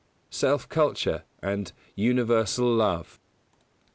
Self 0.31 0.67
culture 0.67 1.25
and 1.43 1.71
universal 1.95 2.73
love. 2.73 3.19